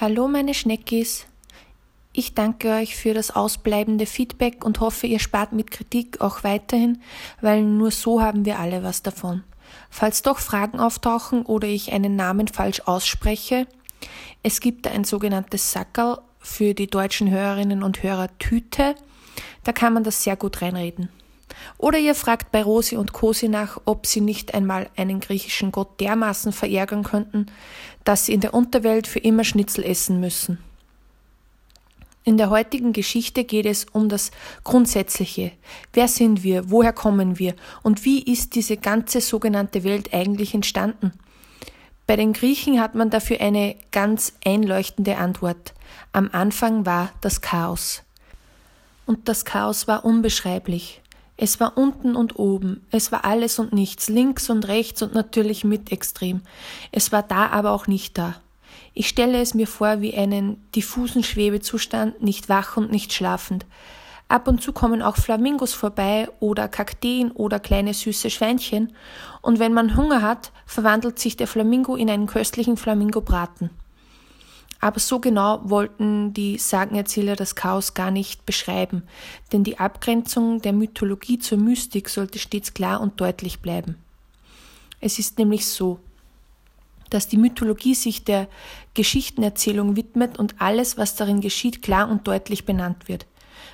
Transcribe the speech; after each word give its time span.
Hallo 0.00 0.28
meine 0.28 0.54
Schneckis. 0.54 1.26
Ich 2.14 2.32
danke 2.32 2.70
euch 2.70 2.96
für 2.96 3.12
das 3.12 3.32
ausbleibende 3.32 4.06
Feedback 4.06 4.64
und 4.64 4.80
hoffe, 4.80 5.06
ihr 5.06 5.18
spart 5.18 5.52
mit 5.52 5.70
Kritik 5.70 6.22
auch 6.22 6.42
weiterhin, 6.42 7.02
weil 7.42 7.62
nur 7.62 7.90
so 7.90 8.22
haben 8.22 8.46
wir 8.46 8.58
alle 8.58 8.82
was 8.82 9.02
davon. 9.02 9.44
Falls 9.90 10.22
doch 10.22 10.38
Fragen 10.38 10.80
auftauchen 10.80 11.44
oder 11.44 11.68
ich 11.68 11.92
einen 11.92 12.16
Namen 12.16 12.48
falsch 12.48 12.80
ausspreche, 12.86 13.66
es 14.42 14.60
gibt 14.60 14.86
ein 14.86 15.04
sogenanntes 15.04 15.70
Sackerl 15.70 16.22
für 16.38 16.72
die 16.72 16.86
deutschen 16.86 17.30
Hörerinnen 17.30 17.82
und 17.82 18.02
Hörer 18.02 18.28
Tüte. 18.38 18.94
Da 19.64 19.72
kann 19.72 19.92
man 19.92 20.02
das 20.02 20.24
sehr 20.24 20.36
gut 20.36 20.62
reinreden. 20.62 21.10
Oder 21.78 21.98
ihr 21.98 22.14
fragt 22.14 22.52
bei 22.52 22.62
Rosi 22.62 22.96
und 22.96 23.12
Kosi 23.12 23.48
nach, 23.48 23.80
ob 23.84 24.06
sie 24.06 24.20
nicht 24.20 24.54
einmal 24.54 24.88
einen 24.96 25.20
griechischen 25.20 25.72
Gott 25.72 26.00
dermaßen 26.00 26.52
verärgern 26.52 27.02
könnten, 27.02 27.46
dass 28.04 28.26
sie 28.26 28.34
in 28.34 28.40
der 28.40 28.54
Unterwelt 28.54 29.06
für 29.06 29.18
immer 29.18 29.44
Schnitzel 29.44 29.84
essen 29.84 30.20
müssen. 30.20 30.58
In 32.22 32.36
der 32.36 32.50
heutigen 32.50 32.92
Geschichte 32.92 33.44
geht 33.44 33.64
es 33.64 33.86
um 33.92 34.10
das 34.10 34.30
Grundsätzliche. 34.62 35.52
Wer 35.94 36.06
sind 36.06 36.42
wir? 36.42 36.70
Woher 36.70 36.92
kommen 36.92 37.38
wir? 37.38 37.54
Und 37.82 38.04
wie 38.04 38.22
ist 38.22 38.54
diese 38.54 38.76
ganze 38.76 39.22
sogenannte 39.22 39.84
Welt 39.84 40.12
eigentlich 40.12 40.52
entstanden? 40.52 41.12
Bei 42.06 42.16
den 42.16 42.32
Griechen 42.32 42.80
hat 42.80 42.94
man 42.94 43.08
dafür 43.08 43.40
eine 43.40 43.76
ganz 43.90 44.34
einleuchtende 44.44 45.16
Antwort. 45.16 45.74
Am 46.12 46.28
Anfang 46.32 46.84
war 46.84 47.10
das 47.20 47.40
Chaos. 47.40 48.02
Und 49.06 49.28
das 49.28 49.44
Chaos 49.44 49.88
war 49.88 50.04
unbeschreiblich. 50.04 51.00
Es 51.42 51.58
war 51.58 51.78
unten 51.78 52.16
und 52.16 52.38
oben, 52.38 52.86
es 52.90 53.12
war 53.12 53.24
alles 53.24 53.58
und 53.58 53.72
nichts, 53.72 54.10
links 54.10 54.50
und 54.50 54.68
rechts 54.68 55.00
und 55.00 55.14
natürlich 55.14 55.64
mit 55.64 55.90
extrem. 55.90 56.42
Es 56.92 57.12
war 57.12 57.22
da, 57.22 57.46
aber 57.46 57.70
auch 57.70 57.86
nicht 57.86 58.18
da. 58.18 58.34
Ich 58.92 59.08
stelle 59.08 59.40
es 59.40 59.54
mir 59.54 59.66
vor 59.66 60.02
wie 60.02 60.14
einen 60.14 60.62
diffusen 60.72 61.22
Schwebezustand, 61.24 62.22
nicht 62.22 62.50
wach 62.50 62.76
und 62.76 62.92
nicht 62.92 63.14
schlafend. 63.14 63.64
Ab 64.28 64.48
und 64.48 64.60
zu 64.60 64.74
kommen 64.74 65.00
auch 65.00 65.16
Flamingos 65.16 65.72
vorbei 65.72 66.28
oder 66.40 66.68
Kakteen 66.68 67.30
oder 67.30 67.58
kleine 67.58 67.94
süße 67.94 68.28
Schweinchen, 68.28 68.92
und 69.40 69.58
wenn 69.58 69.72
man 69.72 69.96
Hunger 69.96 70.20
hat, 70.20 70.52
verwandelt 70.66 71.18
sich 71.18 71.38
der 71.38 71.46
Flamingo 71.46 71.96
in 71.96 72.10
einen 72.10 72.26
köstlichen 72.26 72.76
Flamingobraten. 72.76 73.70
Aber 74.80 74.98
so 74.98 75.20
genau 75.20 75.60
wollten 75.64 76.32
die 76.32 76.56
Sagenerzähler 76.56 77.36
das 77.36 77.54
Chaos 77.54 77.92
gar 77.92 78.10
nicht 78.10 78.46
beschreiben, 78.46 79.02
denn 79.52 79.62
die 79.62 79.78
Abgrenzung 79.78 80.62
der 80.62 80.72
Mythologie 80.72 81.38
zur 81.38 81.58
Mystik 81.58 82.08
sollte 82.08 82.38
stets 82.38 82.72
klar 82.72 83.00
und 83.00 83.20
deutlich 83.20 83.60
bleiben. 83.60 83.96
Es 85.00 85.18
ist 85.18 85.38
nämlich 85.38 85.66
so, 85.66 86.00
dass 87.10 87.28
die 87.28 87.36
Mythologie 87.36 87.94
sich 87.94 88.24
der 88.24 88.48
Geschichtenerzählung 88.94 89.96
widmet 89.96 90.38
und 90.38 90.60
alles, 90.60 90.96
was 90.96 91.16
darin 91.16 91.40
geschieht, 91.40 91.82
klar 91.82 92.08
und 92.08 92.26
deutlich 92.26 92.64
benannt 92.64 93.08
wird. 93.08 93.26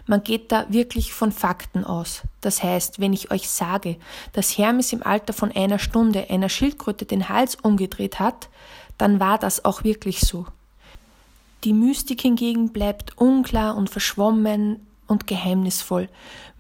Man 0.07 0.23
geht 0.23 0.53
da 0.53 0.67
wirklich 0.69 1.13
von 1.13 1.33
Fakten 1.33 1.85
aus. 1.85 2.23
Das 2.41 2.63
heißt, 2.63 3.01
wenn 3.01 3.13
ich 3.13 3.31
euch 3.31 3.49
sage, 3.49 3.97
dass 4.33 4.57
Hermes 4.57 4.93
im 4.93 5.03
Alter 5.05 5.33
von 5.33 5.53
einer 5.53 5.79
Stunde 5.79 6.31
einer 6.31 6.49
Schildkröte 6.49 7.05
den 7.05 7.29
Hals 7.29 7.57
umgedreht 7.57 8.19
hat, 8.19 8.49
dann 8.99 9.21
war 9.21 9.39
das 9.39 9.65
auch 9.65 9.85
wirklich 9.85 10.21
so. 10.21 10.47
Die 11.67 11.73
Mystik 11.73 12.21
hingegen 12.21 12.69
bleibt 12.69 13.19
unklar 13.19 13.77
und 13.77 13.91
verschwommen 13.91 14.87
und 15.09 15.27
geheimnisvoll. 15.27 16.09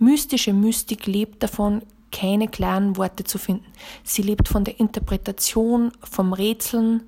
Mystische 0.01 0.53
Mystik 0.53 1.07
lebt 1.07 1.45
davon, 1.45 1.83
keine 2.11 2.49
klaren 2.49 2.97
Worte 2.97 3.23
zu 3.23 3.39
finden. 3.39 3.67
Sie 4.03 4.23
lebt 4.23 4.49
von 4.49 4.65
der 4.65 4.81
Interpretation, 4.81 5.93
vom 6.03 6.33
Rätseln 6.33 7.05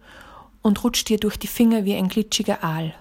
und 0.62 0.84
rutscht 0.84 1.08
dir 1.08 1.18
durch 1.18 1.40
die 1.40 1.48
Finger 1.48 1.84
wie 1.84 1.96
ein 1.96 2.06
glitschiger 2.06 2.62
Aal. 2.62 2.94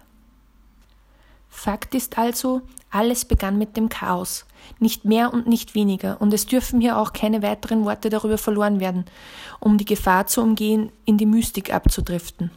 Fakt 1.48 1.94
ist 1.94 2.18
also, 2.18 2.64
alles 2.90 3.24
begann 3.24 3.60
mit 3.60 3.78
dem 3.78 3.90
Chaos, 3.90 4.48
nicht 4.80 5.06
mehr 5.06 5.32
und 5.32 5.46
nicht 5.46 5.76
weniger, 5.76 6.20
und 6.20 6.34
es 6.34 6.48
dürfen 6.48 6.82
hier 6.82 6.98
auch 6.98 7.14
keine 7.14 7.44
weiteren 7.44 7.86
Worte 7.86 8.10
darüber 8.10 8.40
verloren 8.40 8.80
werden, 8.80 9.06
um 9.60 9.78
die 9.78 9.86
Gefahr 9.86 10.26
zu 10.26 10.42
umgehen, 10.42 10.92
in 11.06 11.20
die 11.20 11.28
Mystik 11.28 11.72
abzudriften. 11.72 12.50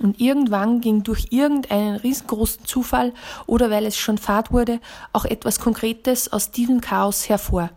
Und 0.00 0.20
irgendwann 0.20 0.80
ging 0.80 1.02
durch 1.02 1.26
irgendeinen 1.30 1.96
riesengroßen 1.96 2.64
Zufall 2.64 3.12
oder 3.46 3.70
weil 3.70 3.84
es 3.84 3.96
schon 3.96 4.18
Fahrt 4.18 4.52
wurde, 4.52 4.80
auch 5.12 5.24
etwas 5.24 5.58
Konkretes 5.58 6.32
aus 6.32 6.50
diesem 6.50 6.80
Chaos 6.80 7.28
hervor. 7.28 7.70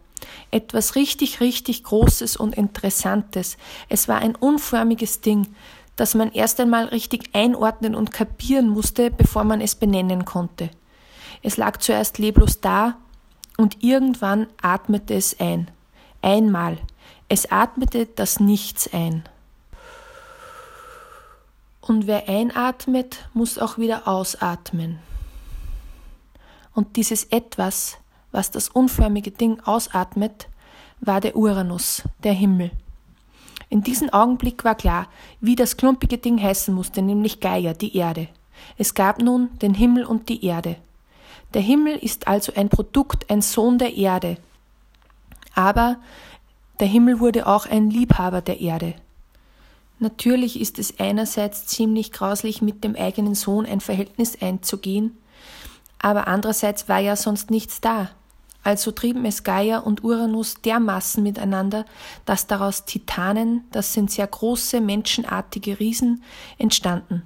Etwas 0.51 0.95
richtig, 0.95 1.41
richtig 1.41 1.83
Großes 1.83 2.37
und 2.37 2.55
Interessantes. 2.55 3.57
Es 3.89 4.07
war 4.07 4.19
ein 4.19 4.35
unförmiges 4.35 5.21
Ding, 5.21 5.47
das 5.95 6.13
man 6.13 6.31
erst 6.31 6.59
einmal 6.59 6.85
richtig 6.85 7.31
einordnen 7.33 7.95
und 7.95 8.11
kapieren 8.11 8.69
musste, 8.69 9.11
bevor 9.11 9.43
man 9.43 9.61
es 9.61 9.75
benennen 9.75 10.25
konnte. 10.25 10.69
Es 11.41 11.57
lag 11.57 11.77
zuerst 11.77 12.17
leblos 12.17 12.61
da 12.61 12.97
und 13.57 13.83
irgendwann 13.83 14.47
atmete 14.61 15.15
es 15.15 15.39
ein. 15.39 15.71
Einmal. 16.21 16.77
Es 17.29 17.51
atmete 17.51 18.05
das 18.05 18.39
Nichts 18.39 18.91
ein. 18.93 19.23
Und 21.81 22.05
wer 22.05 22.29
einatmet, 22.29 23.27
muss 23.33 23.57
auch 23.57 23.77
wieder 23.77 24.07
ausatmen. 24.07 24.99
Und 26.73 26.95
dieses 26.95 27.25
etwas, 27.25 27.97
was 28.31 28.51
das 28.51 28.69
unförmige 28.69 29.31
Ding 29.31 29.59
ausatmet, 29.61 30.47
war 30.99 31.19
der 31.19 31.35
Uranus, 31.35 32.03
der 32.23 32.33
Himmel. 32.33 32.71
In 33.69 33.81
diesem 33.81 34.09
Augenblick 34.09 34.63
war 34.63 34.75
klar, 34.75 35.07
wie 35.39 35.55
das 35.55 35.77
klumpige 35.77 36.17
Ding 36.17 36.41
heißen 36.41 36.73
musste, 36.73 37.01
nämlich 37.01 37.39
Gaia, 37.39 37.73
die 37.73 37.95
Erde. 37.95 38.27
Es 38.77 38.93
gab 38.93 39.19
nun 39.19 39.49
den 39.59 39.73
Himmel 39.73 40.05
und 40.05 40.29
die 40.29 40.45
Erde. 40.45 40.75
Der 41.53 41.61
Himmel 41.61 41.97
ist 41.97 42.27
also 42.27 42.53
ein 42.55 42.69
Produkt, 42.69 43.29
ein 43.29 43.41
Sohn 43.41 43.77
der 43.77 43.95
Erde. 43.95 44.37
Aber 45.55 45.97
der 46.79 46.87
Himmel 46.87 47.19
wurde 47.19 47.47
auch 47.47 47.65
ein 47.65 47.89
Liebhaber 47.89 48.41
der 48.41 48.61
Erde. 48.61 48.93
Natürlich 50.01 50.59
ist 50.59 50.79
es 50.79 50.99
einerseits 50.99 51.67
ziemlich 51.67 52.11
grauslich, 52.11 52.63
mit 52.63 52.83
dem 52.83 52.95
eigenen 52.95 53.35
Sohn 53.35 53.67
ein 53.67 53.81
Verhältnis 53.81 54.35
einzugehen, 54.41 55.15
aber 55.99 56.27
andererseits 56.27 56.89
war 56.89 56.97
ja 56.97 57.15
sonst 57.15 57.51
nichts 57.51 57.81
da. 57.81 58.09
Also 58.63 58.91
trieben 58.91 59.25
es 59.25 59.43
Gaia 59.43 59.77
und 59.77 60.03
Uranus 60.03 60.55
dermaßen 60.55 61.21
miteinander, 61.21 61.85
dass 62.25 62.47
daraus 62.47 62.85
Titanen, 62.85 63.65
das 63.71 63.93
sind 63.93 64.09
sehr 64.09 64.25
große, 64.25 64.81
menschenartige 64.81 65.79
Riesen, 65.79 66.23
entstanden. 66.57 67.21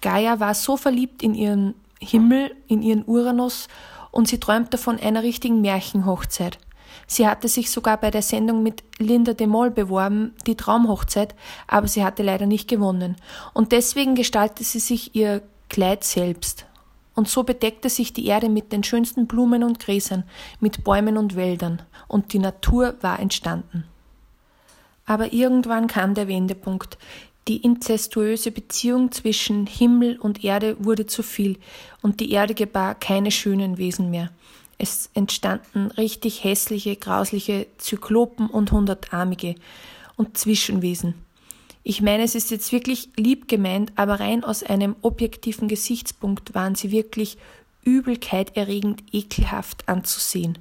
Gaia 0.00 0.38
war 0.38 0.54
so 0.54 0.76
verliebt 0.76 1.20
in 1.20 1.34
ihren 1.34 1.74
Himmel, 1.98 2.54
in 2.68 2.82
ihren 2.82 3.04
Uranus, 3.04 3.66
und 4.12 4.28
sie 4.28 4.38
träumte 4.38 4.78
von 4.78 5.00
einer 5.00 5.24
richtigen 5.24 5.60
Märchenhochzeit. 5.60 6.58
Sie 7.06 7.26
hatte 7.26 7.48
sich 7.48 7.70
sogar 7.70 7.96
bei 7.96 8.10
der 8.10 8.22
Sendung 8.22 8.62
mit 8.62 8.82
Linda 8.98 9.32
de 9.34 9.46
Mol 9.46 9.70
beworben, 9.70 10.34
die 10.46 10.56
Traumhochzeit, 10.56 11.34
aber 11.66 11.88
sie 11.88 12.04
hatte 12.04 12.22
leider 12.22 12.46
nicht 12.46 12.68
gewonnen. 12.68 13.16
Und 13.52 13.72
deswegen 13.72 14.14
gestaltete 14.14 14.64
sie 14.64 14.80
sich 14.80 15.14
ihr 15.14 15.42
Kleid 15.68 16.04
selbst. 16.04 16.66
Und 17.14 17.28
so 17.28 17.44
bedeckte 17.44 17.88
sich 17.88 18.12
die 18.12 18.26
Erde 18.26 18.48
mit 18.48 18.72
den 18.72 18.82
schönsten 18.82 19.26
Blumen 19.26 19.62
und 19.62 19.78
Gräsern, 19.78 20.24
mit 20.60 20.84
Bäumen 20.84 21.16
und 21.16 21.36
Wäldern, 21.36 21.82
und 22.08 22.32
die 22.32 22.38
Natur 22.38 22.96
war 23.00 23.20
entstanden. 23.20 23.84
Aber 25.06 25.32
irgendwann 25.32 25.86
kam 25.86 26.14
der 26.14 26.28
Wendepunkt. 26.28 26.98
Die 27.46 27.58
inzestuöse 27.58 28.50
Beziehung 28.50 29.12
zwischen 29.12 29.66
Himmel 29.66 30.18
und 30.18 30.42
Erde 30.44 30.76
wurde 30.82 31.06
zu 31.06 31.22
viel, 31.22 31.58
und 32.02 32.20
die 32.20 32.32
Erde 32.32 32.54
gebar 32.54 32.94
keine 32.94 33.30
schönen 33.30 33.78
Wesen 33.78 34.10
mehr. 34.10 34.30
Es 34.78 35.10
entstanden 35.14 35.90
richtig 35.92 36.44
hässliche, 36.44 36.96
grausliche 36.96 37.66
Zyklopen 37.78 38.48
und 38.48 38.72
hundertarmige 38.72 39.54
und 40.16 40.36
Zwischenwesen. 40.36 41.14
Ich 41.82 42.00
meine, 42.00 42.22
es 42.22 42.34
ist 42.34 42.50
jetzt 42.50 42.72
wirklich 42.72 43.10
lieb 43.16 43.46
gemeint, 43.46 43.92
aber 43.96 44.18
rein 44.18 44.42
aus 44.42 44.62
einem 44.62 44.96
objektiven 45.02 45.68
Gesichtspunkt 45.68 46.54
waren 46.54 46.74
sie 46.74 46.90
wirklich 46.90 47.36
übelkeiterregend 47.84 49.02
ekelhaft 49.12 49.86
anzusehen. 49.88 50.58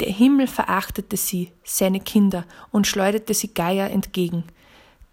Der 0.00 0.12
Himmel 0.12 0.46
verachtete 0.46 1.16
sie, 1.16 1.50
seine 1.64 2.00
Kinder, 2.00 2.44
und 2.70 2.86
schleuderte 2.86 3.34
sie 3.34 3.48
Gaia 3.48 3.86
entgegen. 3.86 4.44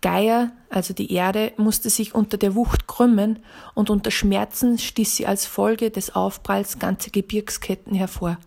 Gaia, 0.06 0.52
also 0.70 0.94
die 0.94 1.12
Erde, 1.12 1.52
musste 1.58 1.90
sich 1.90 2.14
unter 2.14 2.38
der 2.38 2.54
Wucht 2.54 2.86
krümmen 2.86 3.40
und 3.74 3.90
unter 3.90 4.12
Schmerzen 4.12 4.78
stieß 4.78 5.16
sie 5.16 5.26
als 5.26 5.48
Folge 5.48 5.90
des 5.90 6.14
Aufpralls 6.16 6.78
ganze 6.78 7.10
Gebirgsketten 7.10 7.96
hervor. 7.96 8.38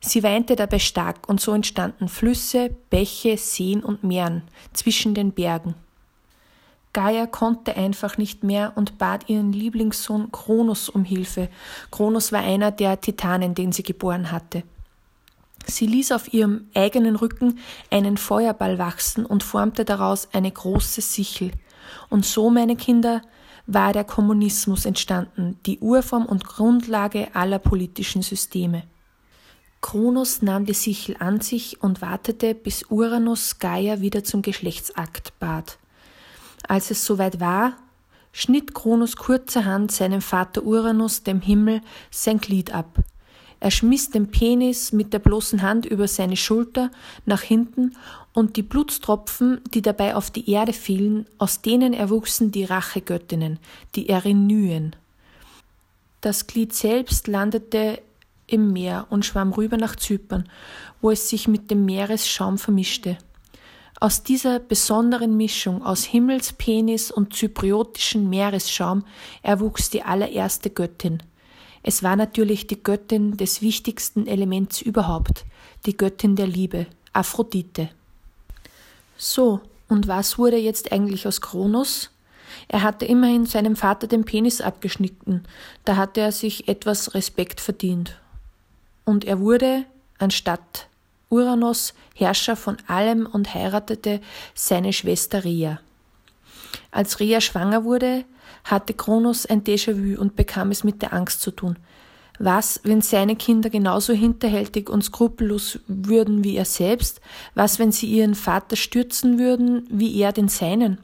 Sie 0.00 0.24
weinte 0.24 0.56
dabei 0.56 0.80
stark 0.80 1.28
und 1.28 1.40
so 1.40 1.52
entstanden 1.52 2.08
Flüsse, 2.08 2.74
Bäche, 2.90 3.36
Seen 3.36 3.84
und 3.84 4.02
Meeren 4.02 4.42
zwischen 4.72 5.14
den 5.14 5.30
Bergen. 5.30 5.76
Gaia 6.92 7.26
konnte 7.28 7.76
einfach 7.76 8.18
nicht 8.18 8.42
mehr 8.42 8.72
und 8.74 8.98
bat 8.98 9.28
ihren 9.28 9.52
Lieblingssohn 9.52 10.32
Kronos 10.32 10.88
um 10.88 11.04
Hilfe. 11.04 11.50
Kronos 11.92 12.32
war 12.32 12.42
einer 12.42 12.72
der 12.72 13.00
Titanen, 13.00 13.54
den 13.54 13.70
sie 13.70 13.84
geboren 13.84 14.32
hatte. 14.32 14.64
Sie 15.66 15.86
ließ 15.86 16.12
auf 16.12 16.32
ihrem 16.32 16.68
eigenen 16.74 17.16
Rücken 17.16 17.58
einen 17.90 18.16
Feuerball 18.16 18.78
wachsen 18.78 19.26
und 19.26 19.42
formte 19.42 19.84
daraus 19.84 20.28
eine 20.32 20.50
große 20.50 21.00
Sichel. 21.00 21.50
Und 22.08 22.24
so, 22.24 22.50
meine 22.50 22.76
Kinder, 22.76 23.22
war 23.66 23.92
der 23.92 24.04
Kommunismus 24.04 24.86
entstanden, 24.86 25.58
die 25.66 25.80
Urform 25.80 26.24
und 26.24 26.44
Grundlage 26.44 27.34
aller 27.34 27.58
politischen 27.58 28.22
Systeme. 28.22 28.84
Kronos 29.80 30.40
nahm 30.40 30.66
die 30.66 30.74
Sichel 30.74 31.16
an 31.18 31.40
sich 31.40 31.82
und 31.82 32.00
wartete, 32.00 32.54
bis 32.54 32.84
Uranus 32.90 33.58
Gaia 33.58 34.00
wieder 34.00 34.24
zum 34.24 34.42
Geschlechtsakt 34.42 35.38
bat. 35.38 35.78
Als 36.66 36.90
es 36.90 37.04
soweit 37.04 37.40
war, 37.40 37.76
schnitt 38.32 38.74
Kronos 38.74 39.16
kurzerhand 39.16 39.92
seinem 39.92 40.20
Vater 40.20 40.64
Uranus, 40.64 41.22
dem 41.24 41.40
Himmel, 41.40 41.82
sein 42.10 42.38
Glied 42.38 42.72
ab. 42.72 42.98
Er 43.60 43.70
schmiss 43.70 44.10
den 44.10 44.30
Penis 44.30 44.92
mit 44.92 45.12
der 45.12 45.18
bloßen 45.18 45.62
Hand 45.62 45.86
über 45.86 46.08
seine 46.08 46.36
Schulter 46.36 46.90
nach 47.24 47.42
hinten 47.42 47.96
und 48.32 48.56
die 48.56 48.62
Blutstropfen, 48.62 49.60
die 49.72 49.82
dabei 49.82 50.14
auf 50.14 50.30
die 50.30 50.50
Erde 50.50 50.72
fielen, 50.72 51.26
aus 51.38 51.62
denen 51.62 51.94
erwuchsen 51.94 52.52
die 52.52 52.64
Rachegöttinnen, 52.64 53.58
die 53.94 54.08
Erinyen. 54.08 54.94
Das 56.20 56.46
Glied 56.46 56.74
selbst 56.74 57.28
landete 57.28 58.02
im 58.46 58.72
Meer 58.72 59.06
und 59.10 59.24
schwamm 59.24 59.52
rüber 59.52 59.76
nach 59.76 59.96
Zypern, 59.96 60.48
wo 61.00 61.10
es 61.10 61.28
sich 61.28 61.48
mit 61.48 61.70
dem 61.70 61.84
Meeresschaum 61.84 62.58
vermischte. 62.58 63.18
Aus 63.98 64.22
dieser 64.22 64.60
besonderen 64.60 65.36
Mischung 65.36 65.82
aus 65.82 66.04
Himmelspenis 66.04 67.10
und 67.10 67.34
zypriotischen 67.34 68.28
Meeresschaum 68.28 69.04
erwuchs 69.42 69.88
die 69.88 70.02
allererste 70.02 70.68
Göttin. 70.68 71.22
Es 71.88 72.02
war 72.02 72.16
natürlich 72.16 72.66
die 72.66 72.82
Göttin 72.82 73.36
des 73.36 73.62
wichtigsten 73.62 74.26
Elements 74.26 74.82
überhaupt, 74.82 75.44
die 75.86 75.96
Göttin 75.96 76.34
der 76.34 76.48
Liebe, 76.48 76.88
Aphrodite. 77.12 77.90
So, 79.16 79.60
und 79.88 80.08
was 80.08 80.36
wurde 80.36 80.56
jetzt 80.56 80.90
eigentlich 80.90 81.28
aus 81.28 81.40
Kronos? 81.40 82.10
Er 82.66 82.82
hatte 82.82 83.04
immerhin 83.04 83.46
seinem 83.46 83.76
Vater 83.76 84.08
den 84.08 84.24
Penis 84.24 84.60
abgeschnitten, 84.60 85.44
da 85.84 85.94
hatte 85.94 86.22
er 86.22 86.32
sich 86.32 86.66
etwas 86.66 87.14
Respekt 87.14 87.60
verdient. 87.60 88.18
Und 89.04 89.24
er 89.24 89.38
wurde, 89.38 89.84
anstatt 90.18 90.88
Uranus 91.28 91.94
Herrscher 92.16 92.56
von 92.56 92.78
allem 92.88 93.26
und 93.26 93.54
heiratete 93.54 94.20
seine 94.56 94.92
Schwester 94.92 95.44
Rhea. 95.44 95.78
Als 96.90 97.20
Rhea 97.20 97.40
schwanger 97.40 97.84
wurde, 97.84 98.24
hatte 98.64 98.94
Kronos 98.94 99.46
ein 99.46 99.64
Déjà-vu 99.64 100.20
und 100.20 100.36
bekam 100.36 100.70
es 100.70 100.84
mit 100.84 101.02
der 101.02 101.12
Angst 101.12 101.40
zu 101.40 101.50
tun. 101.50 101.76
Was, 102.38 102.80
wenn 102.82 103.00
seine 103.00 103.36
Kinder 103.36 103.70
genauso 103.70 104.12
hinterhältig 104.12 104.90
und 104.90 105.02
skrupellos 105.02 105.78
würden 105.86 106.44
wie 106.44 106.56
er 106.56 106.66
selbst? 106.66 107.20
Was, 107.54 107.78
wenn 107.78 107.92
sie 107.92 108.06
ihren 108.06 108.34
Vater 108.34 108.76
stürzen 108.76 109.38
würden, 109.38 109.86
wie 109.90 110.20
er 110.20 110.32
den 110.32 110.48
seinen? 110.48 110.98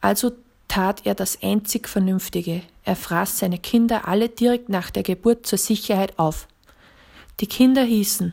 Also 0.00 0.32
tat 0.68 1.04
er 1.04 1.14
das 1.14 1.42
einzig 1.42 1.88
Vernünftige. 1.88 2.62
Er 2.84 2.96
fraß 2.96 3.40
seine 3.40 3.58
Kinder 3.58 4.06
alle 4.06 4.28
direkt 4.28 4.68
nach 4.68 4.90
der 4.90 5.02
Geburt 5.02 5.46
zur 5.46 5.58
Sicherheit 5.58 6.18
auf. 6.18 6.46
Die 7.40 7.46
Kinder 7.46 7.82
hießen 7.82 8.32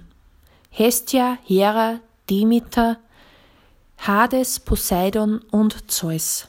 Hestia, 0.69 1.37
Hera, 1.45 1.99
Demeter, 2.29 2.97
Hades, 3.97 4.59
Poseidon 4.59 5.41
und 5.51 5.91
Zeus. 5.91 6.47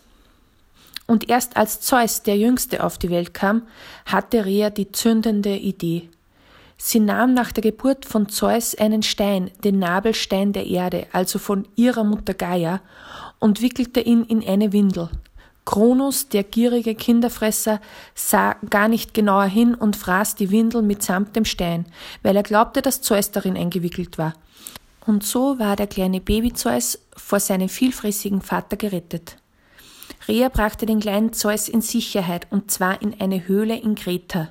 Und 1.07 1.29
erst 1.29 1.57
als 1.57 1.81
Zeus, 1.81 2.23
der 2.23 2.37
Jüngste, 2.37 2.85
auf 2.85 2.99
die 2.99 3.11
Welt 3.11 3.33
kam, 3.35 3.63
hatte 4.05 4.45
Rhea 4.45 4.71
die 4.71 4.93
zündende 4.93 5.57
Idee. 5.57 6.11
Sie 6.77 7.01
nahm 7.01 7.35
nach 7.35 7.51
der 7.51 7.63
Geburt 7.63 8.05
von 8.05 8.29
Zeus 8.29 8.75
einen 8.77 9.03
Stein, 9.03 9.51
den 9.65 9.81
Nabelstein 9.81 10.53
der 10.53 10.67
Erde, 10.67 11.07
also 11.13 11.39
von 11.39 11.67
ihrer 11.75 12.05
Mutter 12.05 12.35
Gaia, 12.35 12.81
und 13.41 13.63
wickelte 13.63 14.01
ihn 14.01 14.23
in 14.23 14.47
eine 14.47 14.73
Windel. 14.73 15.09
Kronos, 15.65 16.29
der 16.29 16.45
gierige 16.45 16.95
Kinderfresser, 16.95 17.81
sah 18.15 18.57
gar 18.71 18.89
nicht 18.89 19.13
genauer 19.13 19.45
hin 19.45 19.75
und 19.75 19.97
fraß 19.97 20.37
die 20.37 20.51
Windel 20.51 20.83
mitsamt 20.83 21.37
dem 21.37 21.45
Stein, 21.45 21.85
weil 22.23 22.37
er 22.37 22.43
glaubte, 22.43 22.81
dass 22.81 23.03
Zeus 23.03 23.33
darin 23.33 23.57
eingewickelt 23.57 24.17
war. 24.17 24.35
Und 25.09 25.25
so 25.25 25.59
war 25.59 25.75
der 25.75 25.87
kleine 25.87 26.21
Baby 26.21 26.53
Zeus 26.53 26.99
vor 27.17 27.41
seinem 27.41 27.71
vielfräßigen 27.71 28.43
Vater 28.43 28.77
gerettet. 28.77 29.39
Rhea 30.29 30.51
brachte 30.51 30.85
den 30.85 31.01
kleinen 31.01 31.33
Zeus 31.33 31.71
in 31.71 31.81
Sicherheit, 31.81 32.47
und 32.51 32.71
zwar 32.71 33.01
in 33.01 33.19
eine 33.19 33.49
Höhle 33.49 33.75
in 33.75 33.95
Kreta. 33.95 34.51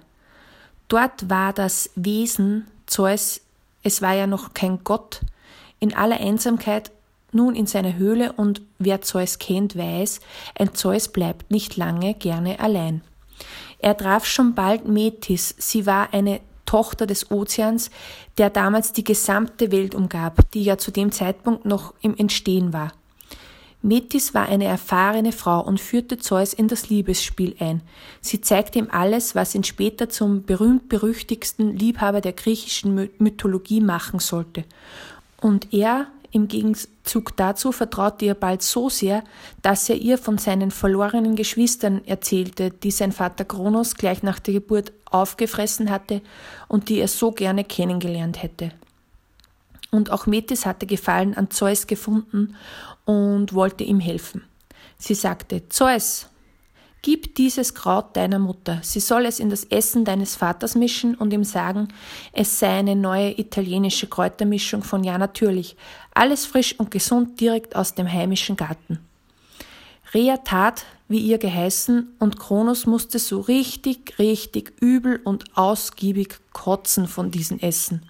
Dort 0.87 1.29
war 1.29 1.53
das 1.53 1.91
Wesen 1.93 2.65
Zeus, 2.87 3.41
es 3.83 4.01
war 4.01 4.15
ja 4.15 4.25
noch 4.25 4.55
kein 4.55 4.83
Gott, 4.83 5.21
in 5.79 5.93
aller 5.93 6.19
Einsamkeit 6.19 6.89
nun 7.31 7.53
in 7.53 7.67
seiner 7.67 7.95
Höhle 7.95 8.31
und 8.31 8.63
wer 8.79 9.03
Zeus 9.03 9.37
kennt, 9.37 9.77
weiß, 9.77 10.21
ein 10.57 10.73
Zeus 10.73 11.09
bleibt 11.09 11.51
nicht 11.51 11.77
lange 11.77 12.15
gerne 12.15 12.59
allein. 12.59 13.03
Er 13.77 13.95
traf 13.95 14.25
schon 14.25 14.55
bald 14.55 14.87
Metis, 14.87 15.53
sie 15.59 15.85
war 15.85 16.15
eine 16.15 16.39
Tochter 16.67 17.07
des 17.07 17.31
Ozeans, 17.31 17.89
der 18.37 18.51
damals 18.51 18.93
die 18.93 19.03
gesamte 19.03 19.71
Welt 19.71 19.95
umgab, 19.95 20.51
die 20.51 20.61
ja 20.61 20.77
zu 20.77 20.91
dem 20.91 21.11
Zeitpunkt 21.11 21.65
noch 21.65 21.95
im 22.01 22.15
Entstehen 22.15 22.73
war. 22.73 22.91
Metis 23.81 24.33
war 24.33 24.47
eine 24.47 24.65
erfahrene 24.65 25.31
Frau 25.31 25.61
und 25.61 25.79
führte 25.79 26.17
Zeus 26.17 26.53
in 26.53 26.67
das 26.67 26.89
Liebesspiel 26.89 27.55
ein. 27.59 27.81
Sie 28.21 28.41
zeigte 28.41 28.79
ihm 28.79 28.89
alles, 28.91 29.33
was 29.33 29.55
ihn 29.55 29.63
später 29.63 30.09
zum 30.09 30.43
berühmt-berüchtigsten 30.43 31.75
Liebhaber 31.77 32.21
der 32.21 32.33
griechischen 32.33 33.09
Mythologie 33.17 33.81
machen 33.81 34.19
sollte. 34.19 34.65
Und 35.39 35.73
er 35.73 36.07
im 36.31 36.47
Gegenzug 36.47 37.35
dazu 37.37 37.71
vertraute 37.71 38.25
ihr 38.25 38.33
bald 38.33 38.61
so 38.61 38.89
sehr, 38.89 39.23
dass 39.61 39.89
er 39.89 39.95
ihr 39.95 40.17
von 40.17 40.37
seinen 40.37 40.71
verlorenen 40.71 41.35
Geschwistern 41.35 42.03
erzählte, 42.05 42.71
die 42.71 42.91
sein 42.91 43.11
Vater 43.11 43.45
Kronos 43.45 43.95
gleich 43.95 44.23
nach 44.23 44.39
der 44.39 44.55
Geburt 44.55 44.91
aufgefressen 45.09 45.89
hatte 45.89 46.21
und 46.67 46.89
die 46.89 46.99
er 46.99 47.07
so 47.07 47.31
gerne 47.31 47.63
kennengelernt 47.63 48.41
hätte. 48.41 48.71
Und 49.91 50.11
auch 50.11 50.25
Metis 50.25 50.65
hatte 50.65 50.85
Gefallen 50.85 51.35
an 51.35 51.49
Zeus 51.49 51.87
gefunden 51.87 52.55
und 53.05 53.53
wollte 53.53 53.83
ihm 53.83 53.99
helfen. 53.99 54.43
Sie 54.97 55.15
sagte, 55.15 55.69
Zeus, 55.69 56.27
Gib 57.07 57.35
dieses 57.35 57.73
Kraut 57.73 58.17
deiner 58.17 58.37
Mutter. 58.37 58.81
Sie 58.83 58.99
soll 58.99 59.27
es 59.27 59.39
in 59.39 59.49
das 59.49 59.63
Essen 59.63 60.03
deines 60.03 60.35
Vaters 60.35 60.75
mischen 60.75 61.15
und 61.15 61.31
ihm 61.31 61.45
sagen, 61.45 61.87
es 62.33 62.59
sei 62.59 62.79
eine 62.79 62.97
neue 62.97 63.39
italienische 63.39 64.07
Kräutermischung 64.07 64.83
von 64.83 65.05
Ja 65.05 65.17
natürlich. 65.17 65.77
Alles 66.13 66.45
frisch 66.45 66.77
und 66.77 66.91
gesund 66.91 67.39
direkt 67.39 67.77
aus 67.77 67.95
dem 67.95 68.11
heimischen 68.11 68.57
Garten. 68.57 68.99
Rea 70.13 70.35
tat, 70.35 70.83
wie 71.07 71.19
ihr 71.19 71.37
geheißen, 71.37 72.13
und 72.19 72.39
Kronos 72.39 72.85
musste 72.85 73.19
so 73.19 73.39
richtig, 73.39 74.19
richtig 74.19 74.73
übel 74.81 75.21
und 75.23 75.45
ausgiebig 75.55 76.35
kotzen 76.51 77.07
von 77.07 77.31
diesem 77.31 77.57
Essen. 77.59 78.01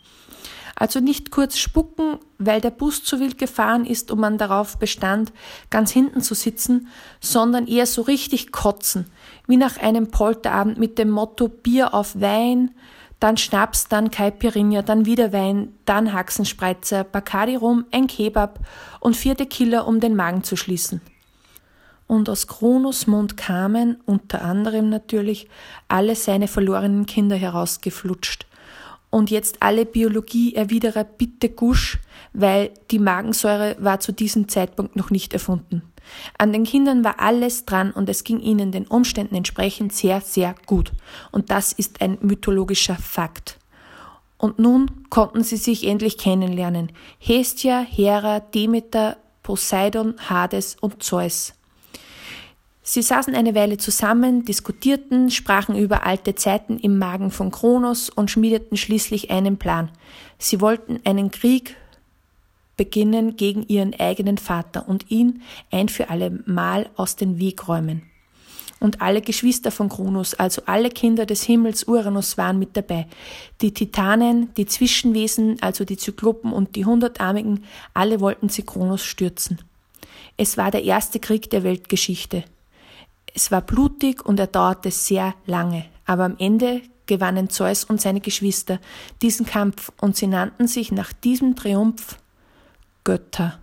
Also 0.80 1.00
nicht 1.00 1.32
kurz 1.32 1.58
spucken, 1.58 2.20
weil 2.38 2.62
der 2.62 2.70
Bus 2.70 3.04
zu 3.04 3.20
wild 3.20 3.40
gefahren 3.40 3.84
ist 3.84 4.12
und 4.12 4.20
man 4.20 4.38
darauf 4.38 4.78
bestand, 4.78 5.34
ganz 5.72 5.90
hinten 5.90 6.22
zu 6.22 6.36
sitzen, 6.36 6.88
sondern 7.20 7.66
eher 7.66 7.88
so 7.88 8.04
richtig 8.04 8.52
kotzen, 8.52 9.08
wie 9.48 9.58
nach 9.58 9.78
einem 9.78 10.12
Polterabend 10.12 10.78
mit 10.78 11.00
dem 11.00 11.10
Motto 11.10 11.48
Bier 11.48 11.96
auf 11.96 12.22
Wein, 12.22 12.76
dann 13.20 13.38
Schnaps, 13.38 13.88
dann 13.88 14.12
Caipirinha, 14.12 14.84
dann 14.84 15.08
wieder 15.08 15.34
Wein, 15.34 15.74
dann 15.86 16.14
Haxenspreizer, 16.14 17.04
Bacardi 17.04 17.56
rum, 17.56 17.86
ein 17.90 18.06
Kebab 18.06 18.60
und 19.00 19.16
vierte 19.16 19.48
Killer, 19.48 19.88
um 19.88 20.00
den 20.00 20.16
Magen 20.16 20.44
zu 20.44 20.56
schließen. 20.56 21.02
Und 22.06 22.30
aus 22.30 22.46
Kronos 22.46 23.08
Mund 23.08 23.36
kamen, 23.36 23.98
unter 24.06 24.44
anderem 24.44 24.90
natürlich, 24.90 25.50
alle 25.88 26.16
seine 26.16 26.48
verlorenen 26.48 27.08
Kinder 27.08 27.36
herausgeflutscht, 27.36 28.47
und 29.18 29.32
jetzt 29.32 29.64
alle 29.64 29.88
Biologie-Erwiderer 29.88 31.04
bitte 31.04 31.50
gusch, 31.50 31.98
weil 32.34 32.70
die 32.92 33.00
Magensäure 33.00 33.76
war 33.80 34.00
zu 34.00 34.12
diesem 34.12 34.48
Zeitpunkt 34.48 34.96
noch 34.96 35.10
nicht 35.10 35.34
erfunden. 35.34 35.82
An 36.38 36.54
den 36.54 36.66
Kindern 36.66 37.04
war 37.04 37.20
alles 37.20 37.66
dran 37.66 37.90
und 37.90 38.10
es 38.10 38.24
ging 38.24 38.40
ihnen 38.40 38.72
den 38.72 38.86
Umständen 38.86 39.34
entsprechend 39.34 39.92
sehr, 39.92 40.22
sehr 40.22 40.54
gut. 40.68 40.92
Und 41.32 41.50
das 41.50 41.74
ist 41.74 42.00
ein 42.00 42.20
mythologischer 42.22 42.94
Fakt. 42.94 43.58
Und 44.38 44.60
nun 44.60 45.10
konnten 45.10 45.44
sie 45.44 45.58
sich 45.58 45.88
endlich 45.88 46.20
kennenlernen. 46.20 46.92
Hestia, 47.18 47.80
Hera, 47.80 48.40
Demeter, 48.40 49.18
Poseidon, 49.42 50.14
Hades 50.30 50.78
und 50.80 51.02
Zeus. 51.02 51.56
Sie 52.89 53.01
saßen 53.01 53.36
eine 53.36 53.53
Weile 53.53 53.77
zusammen, 53.77 54.46
diskutierten, 54.46 55.29
sprachen 55.29 55.75
über 55.75 56.06
alte 56.06 56.36
Zeiten 56.36 56.79
im 56.79 56.98
Magen 56.98 57.32
von 57.32 57.51
Kronos 57.51 58.10
und 58.10 58.32
schmiedeten 58.32 58.77
schließlich 58.77 59.29
einen 59.29 59.58
Plan. 59.58 59.91
Sie 60.38 60.62
wollten 60.62 61.01
einen 61.03 61.29
Krieg 61.29 61.75
beginnen 62.77 63.36
gegen 63.36 63.67
ihren 63.67 63.94
eigenen 64.00 64.38
Vater 64.38 64.88
und 64.88 65.12
ihn 65.12 65.41
ein 65.70 65.89
für 65.89 66.10
alle 66.10 66.41
Mal 66.46 66.89
aus 66.96 67.17
den 67.17 67.39
Weg 67.39 67.67
räumen. 67.67 68.03
Und 68.79 69.01
alle 69.01 69.20
Geschwister 69.20 69.72
von 69.72 69.89
Kronos, 69.89 70.36
also 70.36 70.62
alle 70.65 70.89
Kinder 70.89 71.25
des 71.25 71.44
Himmels 71.44 71.84
Uranus 71.89 72.38
waren 72.38 72.58
mit 72.58 72.77
dabei. 72.77 73.06
Die 73.60 73.74
Titanen, 73.74 74.53
die 74.56 74.65
Zwischenwesen, 74.65 75.58
also 75.60 75.84
die 75.84 75.98
Zyklopen 75.98 76.53
und 76.53 76.77
die 76.77 76.86
Hundertarmigen, 76.86 77.65
alle 77.94 78.22
wollten 78.22 78.48
sie 78.48 78.63
Kronos 78.63 79.03
stürzen. 79.03 79.60
Es 80.38 80.56
war 80.56 80.72
der 80.72 80.86
erste 80.86 81.20
Krieg 81.20 81.50
der 81.50 81.63
Weltgeschichte. 81.65 82.46
Es 83.38 83.51
war 83.51 83.62
blutig 83.62 84.25
und 84.25 84.39
er 84.39 84.48
dauerte 84.48 84.89
sehr 84.89 85.36
lange, 85.46 85.86
aber 86.08 86.25
am 86.25 86.38
Ende 86.39 86.82
gewannen 87.06 87.51
Zeus 87.51 87.84
und 87.84 88.01
seine 88.01 88.20
Geschwister 88.20 88.79
diesen 89.22 89.46
Kampf 89.46 89.91
und 90.01 90.15
sie 90.15 90.25
nannten 90.25 90.67
sich 90.67 90.91
nach 90.91 91.13
diesem 91.13 91.56
Triumph 91.56 92.17
Götter. 93.03 93.60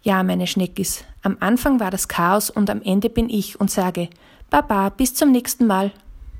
Ja, 0.00 0.22
meine 0.22 0.46
Schneckis, 0.46 1.04
am 1.20 1.36
Anfang 1.40 1.78
war 1.78 1.90
das 1.90 2.08
Chaos 2.08 2.48
und 2.48 2.70
am 2.70 2.80
Ende 2.80 3.10
bin 3.10 3.28
ich 3.28 3.60
und 3.60 3.70
sage 3.70 4.08
Baba, 4.48 4.88
bis 4.88 5.14
zum 5.14 5.30
nächsten 5.30 5.66
Mal. 5.66 5.92